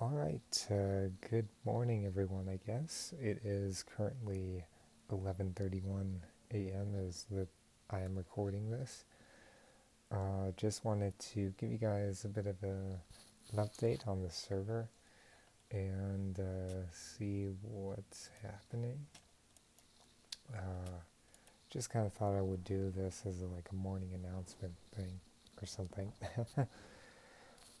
All 0.00 0.10
right. 0.10 0.66
Uh, 0.70 1.10
good 1.28 1.48
morning, 1.64 2.06
everyone. 2.06 2.48
I 2.48 2.60
guess 2.64 3.12
it 3.20 3.40
is 3.44 3.82
currently 3.96 4.62
11:31 5.10 6.20
a.m. 6.54 6.94
as 6.94 7.24
that 7.32 7.48
I 7.90 8.02
am 8.02 8.14
recording 8.14 8.70
this. 8.70 9.02
Uh, 10.12 10.52
just 10.56 10.84
wanted 10.84 11.18
to 11.32 11.52
give 11.58 11.72
you 11.72 11.78
guys 11.78 12.24
a 12.24 12.28
bit 12.28 12.46
of 12.46 12.62
a, 12.62 13.00
an 13.50 13.56
update 13.56 14.06
on 14.06 14.22
the 14.22 14.30
server 14.30 14.88
and 15.72 16.38
uh, 16.38 16.88
see 16.92 17.48
what's 17.62 18.30
happening. 18.40 19.04
Uh, 20.54 21.00
just 21.70 21.90
kind 21.90 22.06
of 22.06 22.12
thought 22.12 22.36
I 22.36 22.40
would 22.40 22.62
do 22.62 22.92
this 22.94 23.24
as 23.26 23.42
a, 23.42 23.46
like 23.46 23.68
a 23.72 23.74
morning 23.74 24.10
announcement 24.14 24.74
thing 24.94 25.18
or 25.60 25.66
something. 25.66 26.12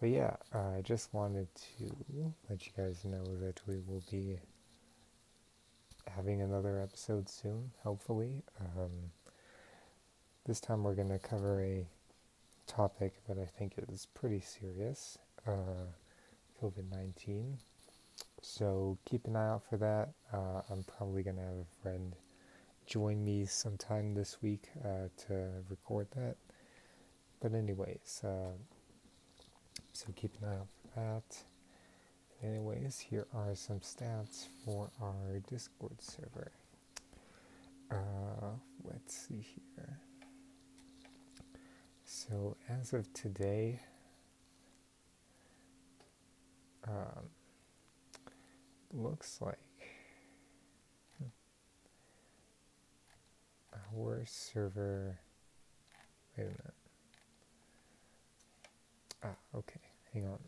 uh, 0.00 0.06
but 0.06 0.08
yeah, 0.10 0.36
uh, 0.54 0.78
I 0.78 0.80
just 0.82 1.12
wanted 1.12 1.48
to 1.78 2.34
let 2.48 2.66
you 2.66 2.72
guys 2.76 3.04
know 3.04 3.24
that 3.40 3.60
we 3.66 3.76
will 3.86 4.02
be 4.10 4.38
having 6.08 6.42
another 6.42 6.80
episode 6.80 7.28
soon, 7.28 7.70
hopefully. 7.82 8.42
Um, 8.60 8.90
this 10.46 10.60
time 10.60 10.82
we're 10.82 10.94
going 10.94 11.10
to 11.10 11.18
cover 11.18 11.62
a 11.62 11.86
topic 12.66 13.14
that 13.28 13.38
I 13.38 13.44
think 13.44 13.74
is 13.88 14.06
pretty 14.14 14.40
serious 14.40 15.18
uh, 15.46 15.86
COVID 16.62 16.90
19. 16.90 17.58
So 18.42 18.96
keep 19.04 19.26
an 19.26 19.36
eye 19.36 19.50
out 19.50 19.62
for 19.68 19.76
that. 19.76 20.10
Uh, 20.32 20.62
I'm 20.70 20.82
probably 20.84 21.22
going 21.22 21.36
to 21.36 21.42
have 21.42 21.52
a 21.52 21.82
friend 21.82 22.14
join 22.86 23.24
me 23.24 23.44
sometime 23.44 24.14
this 24.14 24.38
week 24.42 24.68
uh, 24.84 25.08
to 25.26 25.48
record 25.68 26.08
that. 26.16 26.36
But, 27.40 27.54
anyways, 27.54 28.22
uh, 28.24 28.52
so 30.00 30.06
keep 30.16 30.32
an 30.40 30.48
eye 30.48 30.54
out 30.54 30.68
for 30.80 30.98
that. 30.98 31.36
Anyways, 32.42 32.98
here 32.98 33.26
are 33.34 33.54
some 33.54 33.80
stats 33.80 34.46
for 34.64 34.88
our 35.02 35.40
Discord 35.46 36.00
server. 36.00 36.50
Uh, 37.90 38.54
let's 38.82 39.14
see 39.14 39.44
here. 39.76 39.98
So 42.06 42.56
as 42.70 42.94
of 42.94 43.12
today, 43.12 43.78
um, 46.88 47.28
looks 48.94 49.38
like 49.42 49.58
our 53.94 54.24
server. 54.24 55.18
Wait 56.38 56.44
a 56.44 56.46
minute. 56.46 56.74
Ah, 59.22 59.36
okay. 59.54 59.80
Hang 60.20 60.28
on. 60.28 60.38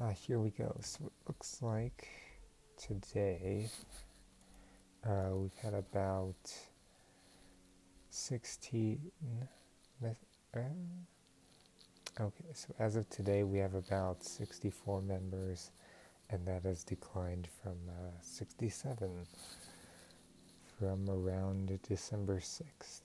Ah, 0.00 0.10
here 0.12 0.38
we 0.38 0.50
go. 0.50 0.74
So 0.80 1.04
it 1.06 1.12
looks 1.28 1.60
like 1.60 2.08
today 2.78 3.68
uh, 5.06 5.30
we've 5.34 5.54
had 5.62 5.74
about 5.74 6.36
16. 8.08 8.98
Uh, 10.02 10.58
okay, 12.18 12.44
so 12.54 12.74
as 12.78 12.96
of 12.96 13.10
today, 13.10 13.42
we 13.42 13.58
have 13.58 13.74
about 13.74 14.24
64 14.24 15.02
members, 15.02 15.70
and 16.30 16.46
that 16.46 16.62
has 16.62 16.82
declined 16.82 17.46
from 17.62 17.76
uh, 17.90 18.10
67 18.22 19.26
from 20.80 21.10
around 21.10 21.78
December 21.86 22.40
6th. 22.40 23.02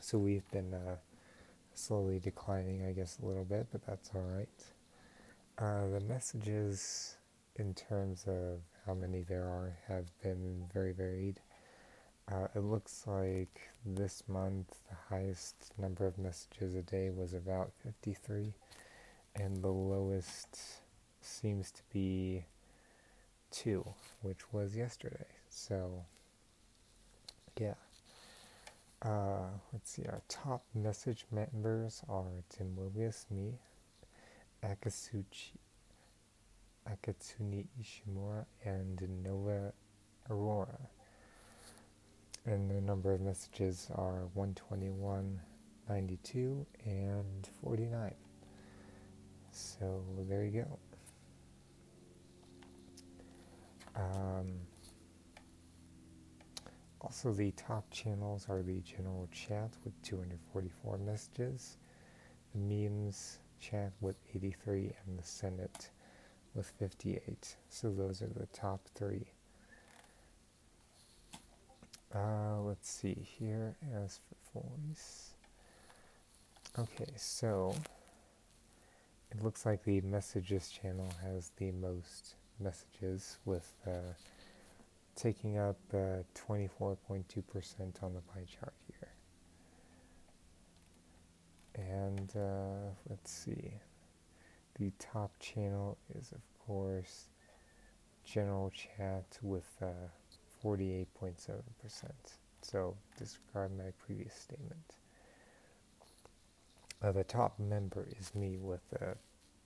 So 0.00 0.18
we've 0.18 0.48
been 0.50 0.74
uh, 0.74 0.96
slowly 1.72 2.18
declining, 2.18 2.84
I 2.86 2.92
guess, 2.92 3.18
a 3.22 3.26
little 3.26 3.44
bit, 3.44 3.68
but 3.72 3.86
that's 3.86 4.10
all 4.14 4.20
right. 4.20 4.48
Uh, 5.56 5.88
the 5.88 6.00
messages, 6.00 7.16
in 7.56 7.72
terms 7.72 8.26
of 8.26 8.58
how 8.84 8.92
many 8.92 9.22
there 9.22 9.44
are, 9.44 9.78
have 9.88 10.04
been 10.22 10.66
very 10.74 10.92
varied. 10.92 11.40
Uh, 12.30 12.48
it 12.54 12.60
looks 12.60 13.04
like 13.06 13.70
this 13.86 14.22
month 14.28 14.80
the 14.90 14.96
highest 15.08 15.72
number 15.78 16.06
of 16.06 16.18
messages 16.18 16.74
a 16.74 16.82
day 16.82 17.08
was 17.08 17.32
about 17.32 17.72
53, 17.82 18.52
and 19.36 19.62
the 19.62 19.68
lowest 19.72 20.58
seems 21.22 21.70
to 21.70 21.80
be 21.90 22.44
2, 23.54 23.84
which 24.22 24.52
was 24.52 24.76
yesterday. 24.76 25.26
So, 25.48 26.04
yeah. 27.60 27.74
Uh, 29.02 29.48
let's 29.72 29.90
see, 29.92 30.04
our 30.06 30.22
top 30.28 30.64
message 30.74 31.26
members 31.30 32.02
are 32.08 32.42
Tim 32.48 32.74
Willius, 32.74 33.26
me, 33.30 33.52
Akatsuchi, 34.64 35.52
Akatsuni 36.90 37.66
Ishimura, 37.80 38.46
and 38.64 39.00
Nova 39.22 39.72
Aurora. 40.30 40.78
And 42.46 42.70
the 42.70 42.80
number 42.80 43.12
of 43.12 43.20
messages 43.20 43.88
are 43.94 44.26
121, 44.34 45.40
92, 45.88 46.66
and 46.86 47.48
49. 47.62 48.14
So 49.52 50.02
there 50.28 50.44
you 50.44 50.62
go. 50.62 50.78
Um, 54.44 54.52
also, 57.00 57.32
the 57.32 57.50
top 57.52 57.90
channels 57.90 58.46
are 58.48 58.62
the 58.62 58.80
general 58.80 59.28
chat 59.30 59.70
with 59.84 60.00
244 60.02 60.98
messages, 60.98 61.76
the 62.54 62.58
memes 62.58 63.38
chat 63.60 63.92
with 64.00 64.16
83, 64.34 64.92
and 65.06 65.18
the 65.18 65.22
Senate 65.22 65.90
with 66.54 66.72
58. 66.78 67.56
So 67.68 67.90
those 67.90 68.22
are 68.22 68.28
the 68.28 68.46
top 68.46 68.80
three. 68.94 69.26
Uh, 72.14 72.60
let's 72.60 72.88
see 72.88 73.16
here 73.38 73.74
as 74.04 74.20
for 74.52 74.62
voice. 74.62 75.34
Okay, 76.78 77.12
so 77.16 77.74
it 79.30 79.42
looks 79.42 79.66
like 79.66 79.84
the 79.84 80.00
messages 80.02 80.70
channel 80.70 81.08
has 81.22 81.50
the 81.56 81.72
most 81.72 82.36
messages 82.60 83.38
with 83.44 83.72
uh, 83.86 84.14
taking 85.16 85.58
up 85.58 85.76
24.2% 85.92 86.82
uh, 86.82 88.06
on 88.06 88.14
the 88.14 88.20
pie 88.20 88.46
chart 88.48 88.74
here. 88.86 89.08
And 91.76 92.32
uh, 92.36 92.90
let's 93.08 93.30
see, 93.30 93.72
the 94.78 94.92
top 94.98 95.32
channel 95.40 95.98
is 96.18 96.32
of 96.32 96.40
course 96.66 97.28
general 98.24 98.70
chat 98.70 99.38
with 99.42 99.68
48.7%. 100.64 101.04
Uh, 101.50 102.08
so 102.62 102.96
disregard 103.18 103.76
my 103.76 103.92
previous 104.04 104.34
statement. 104.34 104.96
Uh, 107.02 107.12
the 107.12 107.24
top 107.24 107.58
member 107.58 108.06
is 108.18 108.34
me 108.34 108.56
with 108.58 108.80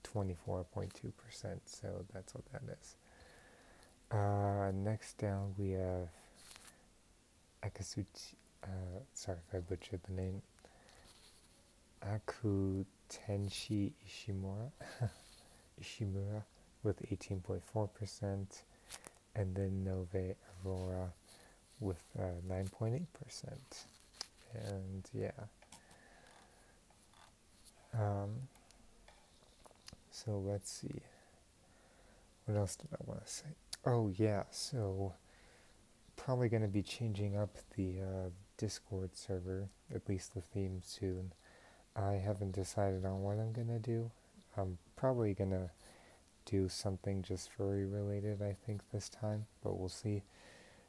24.2%, 0.03 1.59
so 1.65 2.05
that's 2.13 2.33
what 2.33 2.43
that 2.51 2.61
is. 2.79 2.95
Uh, 4.11 4.71
next 4.73 5.17
down 5.17 5.53
we 5.57 5.71
have 5.71 6.09
Akasuchi, 7.63 8.33
uh, 8.63 8.67
sorry 9.13 9.37
if 9.47 9.55
I 9.55 9.59
butchered 9.59 10.01
the 10.07 10.13
name, 10.13 10.41
Akutenshi 12.03 13.91
Ishimura, 14.07 14.71
Ishimura 15.81 16.43
with 16.83 17.01
18.4%, 17.09 18.63
and 19.35 19.55
then 19.55 19.85
Nove 19.85 20.35
Aurora 20.65 21.11
with 21.79 22.01
uh, 22.17 22.23
9.8%. 22.49 23.05
And 24.53 25.03
yeah. 25.13 25.31
Um, 27.93 28.29
so 30.25 30.41
let's 30.45 30.71
see. 30.71 31.01
What 32.45 32.57
else 32.57 32.75
did 32.75 32.89
I 32.93 32.97
want 33.05 33.25
to 33.25 33.31
say? 33.31 33.45
Oh, 33.85 34.11
yeah, 34.15 34.43
so 34.51 35.13
probably 36.15 36.49
going 36.49 36.61
to 36.61 36.67
be 36.67 36.81
changing 36.81 37.37
up 37.37 37.57
the 37.77 38.01
uh, 38.01 38.29
Discord 38.57 39.15
server, 39.15 39.69
at 39.93 40.09
least 40.09 40.33
the 40.33 40.41
theme 40.41 40.81
soon. 40.83 41.31
I 41.95 42.13
haven't 42.13 42.53
decided 42.53 43.05
on 43.05 43.21
what 43.21 43.37
I'm 43.37 43.53
going 43.53 43.67
to 43.67 43.79
do. 43.79 44.11
I'm 44.57 44.77
probably 44.95 45.33
going 45.33 45.51
to 45.51 45.69
do 46.45 46.67
something 46.67 47.21
just 47.21 47.51
furry 47.51 47.85
related, 47.85 48.41
I 48.41 48.55
think, 48.65 48.81
this 48.91 49.09
time, 49.09 49.45
but 49.63 49.77
we'll 49.77 49.89
see. 49.89 50.23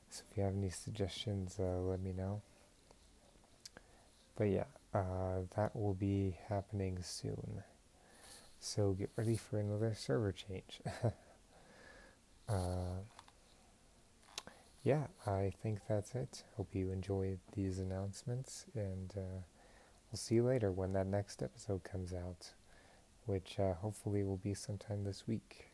So 0.09 0.23
if 0.31 0.37
you 0.37 0.43
have 0.43 0.57
any 0.57 0.71
suggestions, 0.71 1.57
uh, 1.61 1.79
let 1.81 2.01
me 2.01 2.13
know. 2.13 2.43
But 4.37 4.45
yeah, 4.45 4.65
uh, 4.95 5.43
that 5.57 5.77
will 5.77 5.95
be 5.95 6.37
happening 6.49 6.99
soon. 7.03 7.63
So 8.63 8.93
get 8.93 9.11
ready 9.17 9.37
for 9.37 9.59
another 9.59 9.95
server 9.97 10.33
change. 10.33 10.83
uh, 12.49 13.01
yeah, 14.85 15.07
I 15.27 15.53
think 15.63 15.81
that's 15.89 16.15
it. 16.15 16.45
Hope 16.57 16.75
you 16.75 16.91
enjoyed 16.91 17.39
these 17.57 17.79
announcements, 17.79 18.67
and 18.75 19.13
uh, 19.17 19.41
we'll 20.11 20.19
see 20.19 20.37
you 20.37 20.45
later 20.45 20.71
when 20.71 20.93
that 20.93 21.07
next 21.07 21.43
episode 21.43 21.85
comes 21.85 22.13
out, 22.13 22.51
which 23.25 23.59
uh, 23.59 23.73
hopefully 23.75 24.23
will 24.23 24.37
be 24.37 24.53
sometime 24.53 25.05
this 25.05 25.27
week. 25.27 25.70